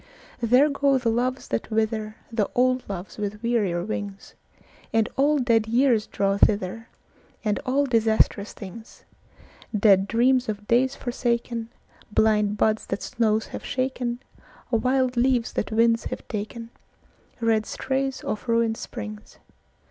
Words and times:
There 0.41 0.67
go 0.67 0.97
the 0.97 1.11
loves 1.11 1.47
that 1.49 1.69
wither, 1.69 2.15
The 2.31 2.49
old 2.55 2.81
loves 2.89 3.19
with 3.19 3.43
wearier 3.43 3.83
wings; 3.85 4.33
And 4.91 5.07
all 5.15 5.37
dead 5.37 5.67
years 5.67 6.07
draw 6.07 6.37
thither, 6.37 6.87
And 7.45 7.59
all 7.67 7.85
disastrous 7.85 8.51
things; 8.53 9.03
Dead 9.77 10.07
dreams 10.07 10.49
of 10.49 10.65
days 10.67 10.95
forsakenBlind 10.95 12.57
buds 12.57 12.87
that 12.87 13.03
snows 13.03 13.45
have 13.53 13.63
shaken, 13.63 14.21
Wild 14.71 15.17
leaves 15.17 15.53
that 15.53 15.71
winds 15.71 16.05
have 16.05 16.27
taken, 16.27 16.71
Red 17.39 17.67
strays 17.67 18.23
of 18.23 18.47
ruined 18.49 18.77
springs. 18.77 19.37